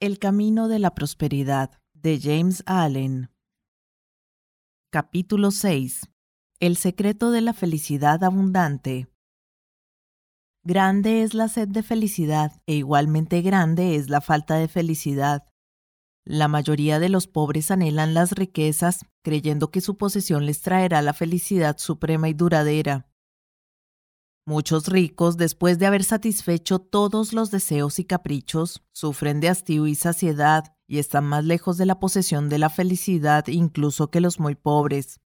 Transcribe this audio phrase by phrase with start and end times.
[0.00, 3.32] El camino de la prosperidad de James Allen.
[4.92, 6.08] Capítulo 6.
[6.60, 9.08] El secreto de la felicidad abundante.
[10.62, 15.48] Grande es la sed de felicidad e igualmente grande es la falta de felicidad.
[16.24, 21.12] La mayoría de los pobres anhelan las riquezas creyendo que su posesión les traerá la
[21.12, 23.08] felicidad suprema y duradera.
[24.48, 29.94] Muchos ricos, después de haber satisfecho todos los deseos y caprichos, sufren de hastío y
[29.94, 34.54] saciedad y están más lejos de la posesión de la felicidad incluso que los muy
[34.54, 35.20] pobres.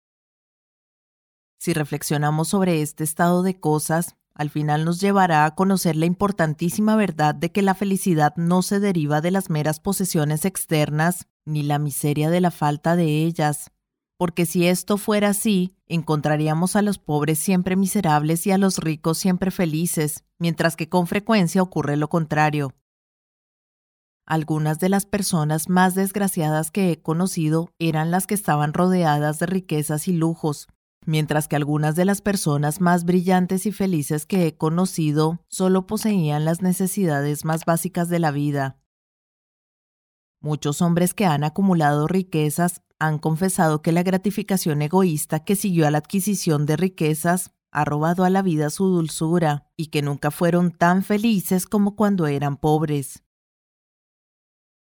[1.61, 6.97] Si reflexionamos sobre este estado de cosas, al final nos llevará a conocer la importantísima
[6.97, 11.79] verdad de que la felicidad no se deriva de las meras posesiones externas, ni la
[11.79, 13.71] miseria de la falta de ellas,
[14.23, 19.19] porque si esto fuera así, encontraríamos a los pobres siempre miserables y a los ricos
[19.19, 22.73] siempre felices, mientras que con frecuencia ocurre lo contrario.
[24.25, 29.47] Algunas de las personas más desgraciadas que he conocido eran las que estaban rodeadas de
[29.47, 30.69] riquezas y lujos,
[31.05, 36.45] mientras que algunas de las personas más brillantes y felices que he conocido solo poseían
[36.45, 38.82] las necesidades más básicas de la vida.
[40.43, 45.93] Muchos hombres que han acumulado riquezas han confesado que la gratificación egoísta que siguió a
[45.93, 50.73] la adquisición de riquezas ha robado a la vida su dulzura y que nunca fueron
[50.73, 53.23] tan felices como cuando eran pobres.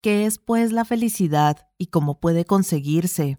[0.02, 3.38] ¿Qué es pues la felicidad y cómo puede conseguirse?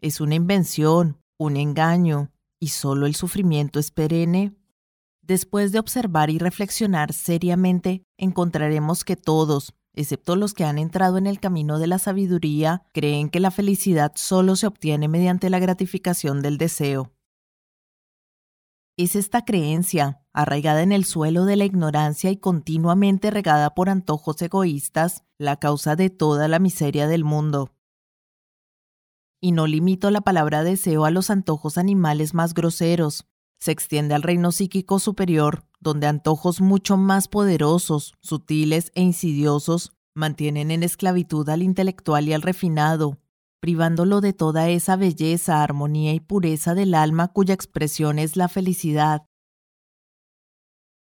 [0.00, 2.30] ¿Es una invención, un engaño
[2.60, 4.54] y solo el sufrimiento es perenne?
[5.22, 11.26] Después de observar y reflexionar seriamente, encontraremos que todos, excepto los que han entrado en
[11.26, 16.42] el camino de la sabiduría, creen que la felicidad solo se obtiene mediante la gratificación
[16.42, 17.12] del deseo.
[18.98, 24.40] Es esta creencia, arraigada en el suelo de la ignorancia y continuamente regada por antojos
[24.40, 27.74] egoístas, la causa de toda la miseria del mundo.
[29.40, 33.26] Y no limito la palabra deseo a los antojos animales más groseros,
[33.58, 40.72] se extiende al reino psíquico superior, donde antojos mucho más poderosos, sutiles e insidiosos mantienen
[40.72, 43.20] en esclavitud al intelectual y al refinado,
[43.60, 49.28] privándolo de toda esa belleza, armonía y pureza del alma cuya expresión es la felicidad.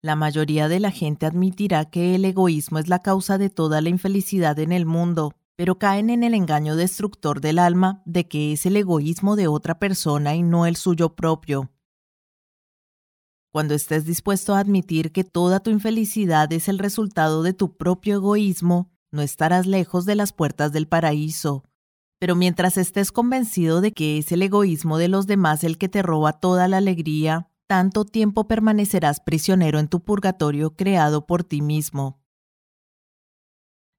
[0.02, 3.90] La mayoría de la gente admitirá que el egoísmo es la causa de toda la
[3.90, 8.66] infelicidad en el mundo, pero caen en el engaño destructor del alma de que es
[8.66, 11.70] el egoísmo de otra persona y no el suyo propio.
[13.54, 18.16] Cuando estés dispuesto a admitir que toda tu infelicidad es el resultado de tu propio
[18.16, 21.62] egoísmo, no estarás lejos de las puertas del paraíso.
[22.18, 26.02] Pero mientras estés convencido de que es el egoísmo de los demás el que te
[26.02, 32.20] roba toda la alegría, tanto tiempo permanecerás prisionero en tu purgatorio creado por ti mismo.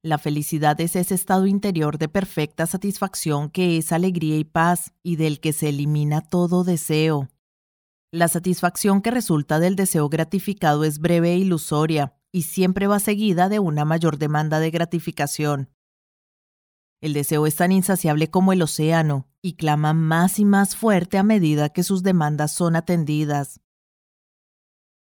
[0.04, 5.16] La felicidad es ese estado interior de perfecta satisfacción que es alegría y paz y
[5.16, 7.30] del que se elimina todo deseo.
[8.16, 13.50] La satisfacción que resulta del deseo gratificado es breve e ilusoria y siempre va seguida
[13.50, 15.70] de una mayor demanda de gratificación.
[17.02, 21.24] El deseo es tan insaciable como el océano y clama más y más fuerte a
[21.24, 23.60] medida que sus demandas son atendidas.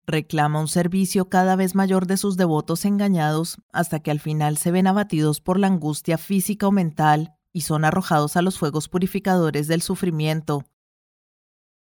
[0.07, 4.71] Reclama un servicio cada vez mayor de sus devotos engañados hasta que al final se
[4.71, 9.69] ven abatidos por la angustia física o mental y son arrojados a los fuegos purificadores
[9.69, 10.65] del sufrimiento,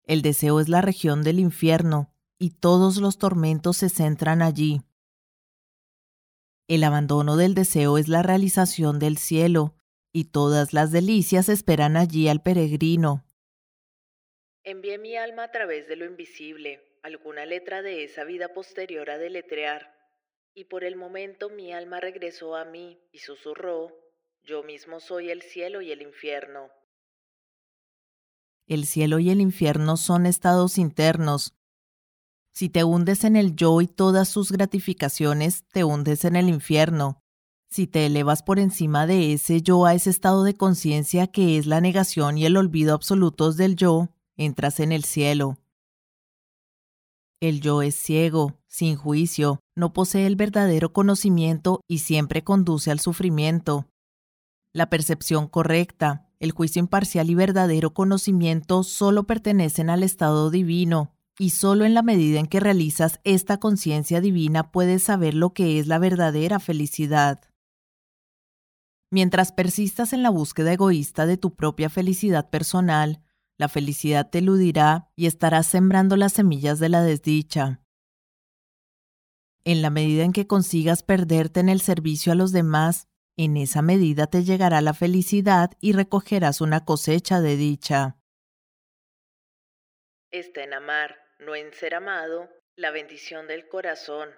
[0.07, 4.81] el deseo es la región del infierno, y todos los tormentos se centran allí.
[6.67, 9.75] El abandono del deseo es la realización del cielo,
[10.11, 13.25] y todas las delicias esperan allí al peregrino.
[14.63, 19.17] Envié mi alma a través de lo invisible, alguna letra de esa vida posterior a
[19.17, 19.93] deletrear,
[20.55, 23.91] y por el momento mi alma regresó a mí y susurró,
[24.41, 26.71] yo mismo soy el cielo y el infierno.
[28.67, 31.53] El cielo y el infierno son estados internos.
[32.51, 37.21] Si te hundes en el yo y todas sus gratificaciones, te hundes en el infierno.
[37.69, 41.67] Si te elevas por encima de ese yo a ese estado de conciencia que es
[41.67, 45.59] la negación y el olvido absolutos del yo, entras en el cielo.
[47.41, 52.99] El yo es ciego, sin juicio, no posee el verdadero conocimiento y siempre conduce al
[52.99, 53.87] sufrimiento.
[54.71, 61.51] La percepción correcta, el juicio imparcial y verdadero conocimiento solo pertenecen al estado divino, y
[61.51, 65.87] solo en la medida en que realizas esta conciencia divina puedes saber lo que es
[65.87, 67.41] la verdadera felicidad.
[69.11, 73.21] Mientras persistas en la búsqueda egoísta de tu propia felicidad personal,
[73.57, 77.81] la felicidad te eludirá y estarás sembrando las semillas de la desdicha.
[79.63, 83.81] En la medida en que consigas perderte en el servicio a los demás, En esa
[83.81, 88.15] medida te llegará la felicidad y recogerás una cosecha de dicha.
[90.31, 94.29] Está en amar, no en ser amado, la bendición del corazón.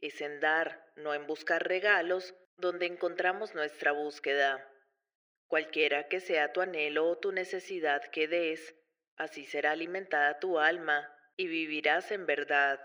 [0.00, 4.64] Es en dar, no en buscar regalos, donde encontramos nuestra búsqueda.
[5.48, 8.76] Cualquiera que sea tu anhelo o tu necesidad que des,
[9.16, 12.78] así será alimentada tu alma y vivirás en verdad.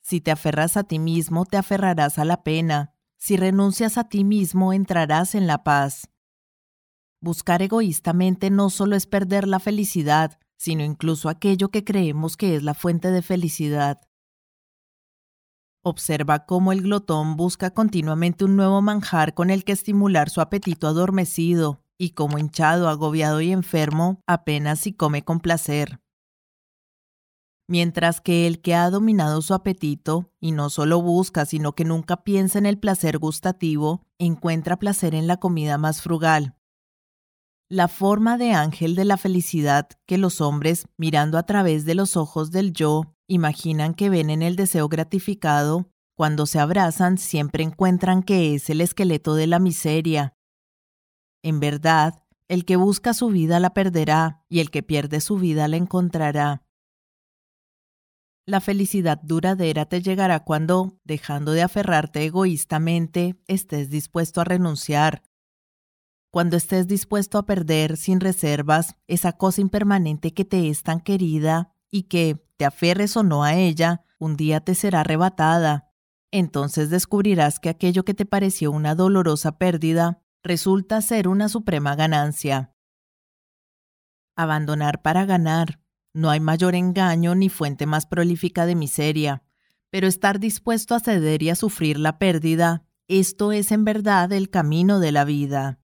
[0.00, 2.94] Si te aferras a ti mismo, te aferrarás a la pena.
[3.24, 6.10] Si renuncias a ti mismo, entrarás en la paz.
[7.20, 12.64] Buscar egoístamente no solo es perder la felicidad, sino incluso aquello que creemos que es
[12.64, 14.00] la fuente de felicidad.
[15.84, 20.88] Observa cómo el glotón busca continuamente un nuevo manjar con el que estimular su apetito
[20.88, 26.01] adormecido, y como hinchado, agobiado y enfermo, apenas si come con placer
[27.72, 32.22] mientras que el que ha dominado su apetito, y no solo busca, sino que nunca
[32.22, 36.54] piensa en el placer gustativo, encuentra placer en la comida más frugal.
[37.70, 42.18] La forma de ángel de la felicidad que los hombres, mirando a través de los
[42.18, 48.22] ojos del yo, imaginan que ven en el deseo gratificado, cuando se abrazan siempre encuentran
[48.22, 50.34] que es el esqueleto de la miseria.
[51.42, 55.68] En verdad, el que busca su vida la perderá, y el que pierde su vida
[55.68, 56.66] la encontrará.
[58.44, 65.22] La felicidad duradera te llegará cuando, dejando de aferrarte egoístamente, estés dispuesto a renunciar.
[66.32, 71.76] Cuando estés dispuesto a perder sin reservas esa cosa impermanente que te es tan querida
[71.90, 75.92] y que, te aferres o no a ella, un día te será arrebatada.
[76.32, 82.74] Entonces descubrirás que aquello que te pareció una dolorosa pérdida resulta ser una suprema ganancia.
[84.34, 85.81] Abandonar para ganar,
[86.14, 89.42] no hay mayor engaño ni fuente más prolífica de miseria,
[89.90, 94.50] pero estar dispuesto a ceder y a sufrir la pérdida, esto es en verdad el
[94.50, 95.78] camino de la vida.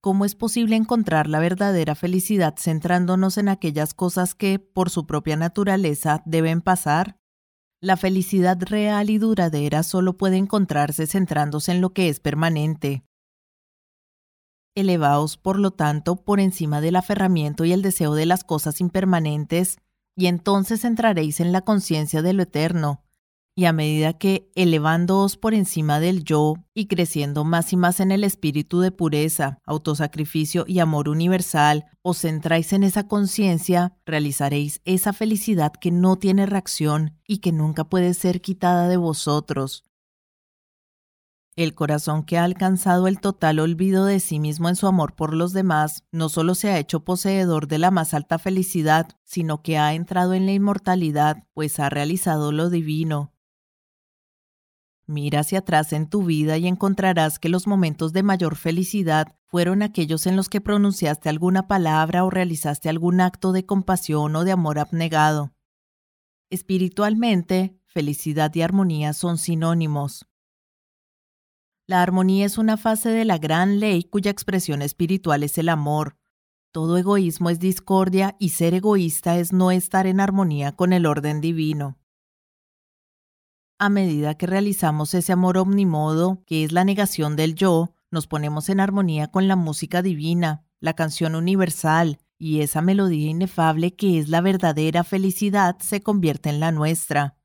[0.00, 5.36] ¿Cómo es posible encontrar la verdadera felicidad centrándonos en aquellas cosas que, por su propia
[5.36, 7.18] naturaleza, deben pasar?
[7.80, 13.04] La felicidad real y duradera solo puede encontrarse centrándose en lo que es permanente,
[14.76, 19.78] Elevaos, por lo tanto, por encima del aferramiento y el deseo de las cosas impermanentes,
[20.14, 23.02] y entonces entraréis en la conciencia de lo eterno.
[23.58, 28.12] Y a medida que, elevándoos por encima del yo y creciendo más y más en
[28.12, 35.14] el espíritu de pureza, autosacrificio y amor universal, os centráis en esa conciencia, realizaréis esa
[35.14, 39.85] felicidad que no tiene reacción y que nunca puede ser quitada de vosotros.
[41.56, 45.32] El corazón que ha alcanzado el total olvido de sí mismo en su amor por
[45.32, 49.78] los demás, no solo se ha hecho poseedor de la más alta felicidad, sino que
[49.78, 53.32] ha entrado en la inmortalidad, pues ha realizado lo divino.
[55.06, 59.80] Mira hacia atrás en tu vida y encontrarás que los momentos de mayor felicidad fueron
[59.80, 64.52] aquellos en los que pronunciaste alguna palabra o realizaste algún acto de compasión o de
[64.52, 65.54] amor abnegado.
[66.50, 70.26] Espiritualmente, felicidad y armonía son sinónimos.
[71.88, 76.16] La armonía es una fase de la gran ley cuya expresión espiritual es el amor.
[76.72, 81.40] Todo egoísmo es discordia y ser egoísta es no estar en armonía con el orden
[81.40, 81.96] divino.
[83.78, 88.68] A medida que realizamos ese amor omnimodo, que es la negación del yo, nos ponemos
[88.68, 94.28] en armonía con la música divina, la canción universal, y esa melodía inefable que es
[94.28, 97.36] la verdadera felicidad se convierte en la nuestra.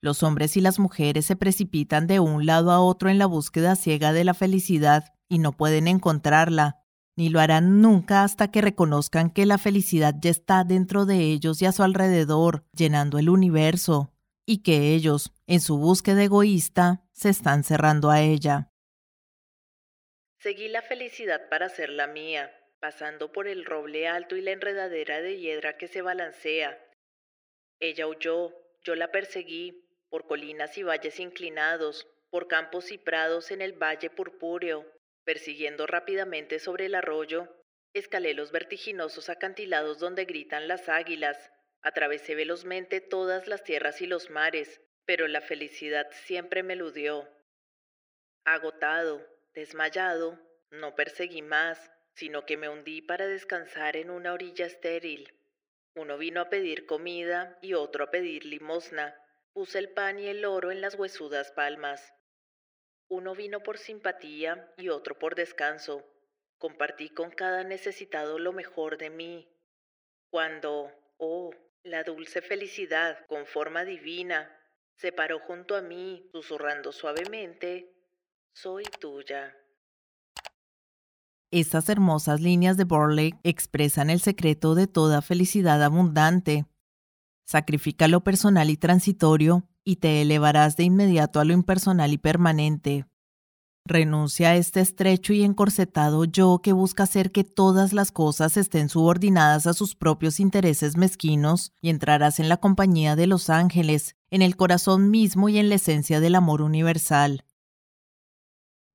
[0.00, 3.76] Los hombres y las mujeres se precipitan de un lado a otro en la búsqueda
[3.76, 6.82] ciega de la felicidad y no pueden encontrarla,
[7.16, 11.62] ni lo harán nunca hasta que reconozcan que la felicidad ya está dentro de ellos
[11.62, 14.12] y a su alrededor, llenando el universo,
[14.44, 18.70] y que ellos, en su búsqueda egoísta, se están cerrando a ella.
[20.38, 25.20] Seguí la felicidad para ser la mía, pasando por el roble alto y la enredadera
[25.20, 26.78] de hiedra que se balancea.
[27.80, 28.52] Ella huyó,
[28.84, 29.85] yo la perseguí,
[30.16, 34.90] por colinas y valles inclinados, por campos y prados en el valle purpúreo,
[35.24, 37.54] persiguiendo rápidamente sobre el arroyo,
[37.92, 44.30] escalé los vertiginosos acantilados donde gritan las águilas, atravesé velozmente todas las tierras y los
[44.30, 47.28] mares, pero la felicidad siempre me eludió.
[48.46, 55.30] Agotado, desmayado, no perseguí más, sino que me hundí para descansar en una orilla estéril.
[55.94, 59.14] Uno vino a pedir comida y otro a pedir limosna,
[59.56, 62.12] Puse el pan y el oro en las huesudas palmas.
[63.08, 66.04] Uno vino por simpatía y otro por descanso.
[66.58, 69.48] Compartí con cada necesitado lo mejor de mí.
[70.28, 74.52] Cuando, oh, la dulce felicidad con forma divina,
[74.96, 77.94] Se paró junto a mí, susurrando suavemente,
[78.52, 79.56] Soy tuya.
[81.50, 86.66] Estas hermosas líneas de Borley expresan el secreto de toda felicidad abundante.
[87.46, 93.06] Sacrifica lo personal y transitorio y te elevarás de inmediato a lo impersonal y permanente.
[93.84, 98.88] Renuncia a este estrecho y encorsetado yo que busca hacer que todas las cosas estén
[98.88, 104.42] subordinadas a sus propios intereses mezquinos y entrarás en la compañía de los ángeles, en
[104.42, 107.44] el corazón mismo y en la esencia del amor universal.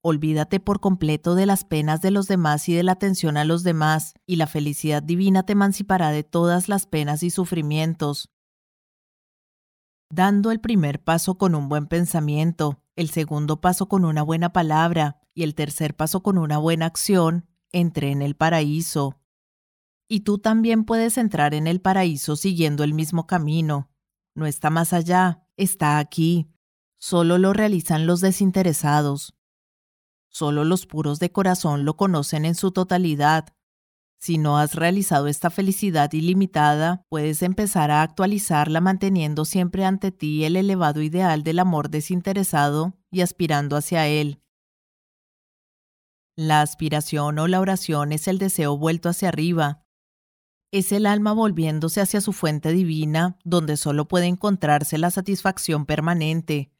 [0.01, 3.63] Olvídate por completo de las penas de los demás y de la atención a los
[3.63, 8.29] demás, y la felicidad divina te emancipará de todas las penas y sufrimientos.
[10.13, 15.21] Dando el primer paso con un buen pensamiento, el segundo paso con una buena palabra
[15.33, 19.21] y el tercer paso con una buena acción, entré en el paraíso.
[20.09, 23.89] Y tú también puedes entrar en el paraíso siguiendo el mismo camino.
[24.35, 26.51] No está más allá, está aquí.
[26.97, 29.33] Solo lo realizan los desinteresados.
[30.27, 33.55] Solo los puros de corazón lo conocen en su totalidad.
[34.21, 40.45] Si no has realizado esta felicidad ilimitada, puedes empezar a actualizarla manteniendo siempre ante ti
[40.45, 44.39] el elevado ideal del amor desinteresado y aspirando hacia él.
[46.37, 49.87] La aspiración o la oración es el deseo vuelto hacia arriba.
[50.71, 56.71] Es el alma volviéndose hacia su fuente divina, donde solo puede encontrarse la satisfacción permanente.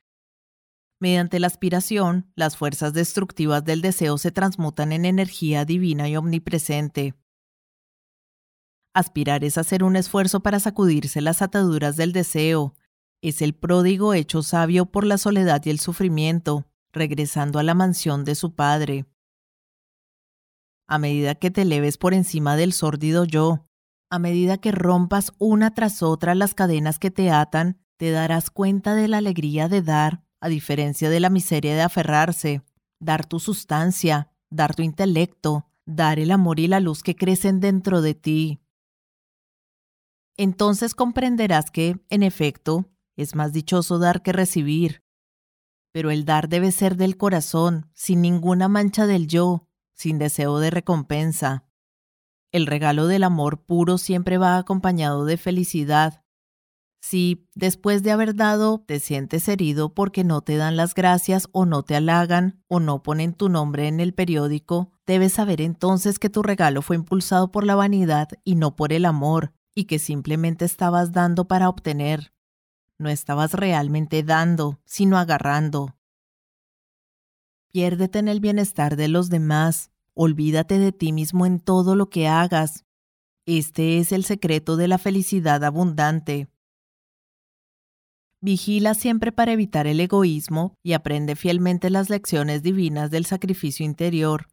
[0.99, 7.15] Mediante la aspiración, las fuerzas destructivas del deseo se transmutan en energía divina y omnipresente.
[8.93, 12.75] Aspirar es hacer un esfuerzo para sacudirse las ataduras del deseo.
[13.21, 18.25] Es el pródigo hecho sabio por la soledad y el sufrimiento, regresando a la mansión
[18.25, 19.05] de su padre.
[20.87, 23.65] A medida que te eleves por encima del sórdido yo,
[24.09, 28.93] a medida que rompas una tras otra las cadenas que te atan, te darás cuenta
[28.93, 32.61] de la alegría de dar, a diferencia de la miseria de aferrarse,
[32.99, 38.01] dar tu sustancia, dar tu intelecto, dar el amor y la luz que crecen dentro
[38.01, 38.59] de ti,
[40.43, 45.03] entonces comprenderás que, en efecto, es más dichoso dar que recibir.
[45.91, 50.71] Pero el dar debe ser del corazón, sin ninguna mancha del yo, sin deseo de
[50.71, 51.65] recompensa.
[52.51, 56.23] El regalo del amor puro siempre va acompañado de felicidad.
[57.03, 61.65] Si, después de haber dado, te sientes herido porque no te dan las gracias o
[61.67, 66.29] no te halagan o no ponen tu nombre en el periódico, debes saber entonces que
[66.29, 70.65] tu regalo fue impulsado por la vanidad y no por el amor, y que simplemente
[70.65, 72.33] estabas dando para obtener.
[72.97, 75.95] No estabas realmente dando, sino agarrando.
[77.71, 82.27] Piérdete en el bienestar de los demás, olvídate de ti mismo en todo lo que
[82.27, 82.85] hagas.
[83.45, 86.47] Este es el secreto de la felicidad abundante.
[88.41, 94.50] Vigila siempre para evitar el egoísmo y aprende fielmente las lecciones divinas del sacrificio interior.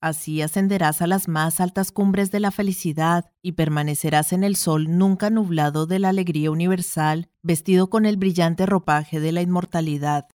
[0.00, 4.96] Así ascenderás a las más altas cumbres de la felicidad y permanecerás en el sol
[4.96, 10.28] nunca nublado de la alegría universal, vestido con el brillante ropaje de la inmortalidad.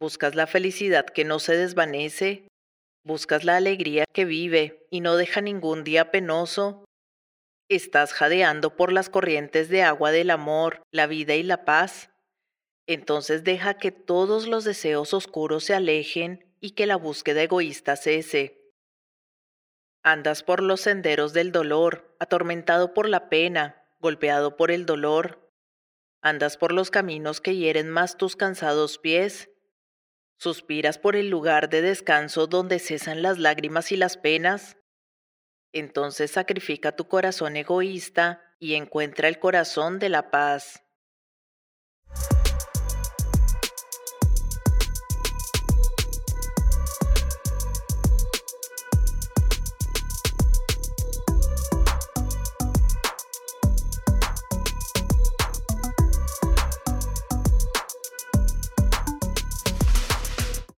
[0.00, 2.48] ¿Buscas la felicidad que no se desvanece?
[3.04, 6.86] ¿Buscas la alegría que vive y no deja ningún día penoso?
[7.68, 12.08] ¿Estás jadeando por las corrientes de agua del amor, la vida y la paz?
[12.88, 18.62] Entonces deja que todos los deseos oscuros se alejen y que la búsqueda egoísta cese.
[20.04, 25.50] Andas por los senderos del dolor, atormentado por la pena, golpeado por el dolor.
[26.22, 29.50] Andas por los caminos que hieren más tus cansados pies.
[30.38, 34.76] Suspiras por el lugar de descanso donde cesan las lágrimas y las penas.
[35.72, 40.84] Entonces sacrifica tu corazón egoísta y encuentra el corazón de la paz.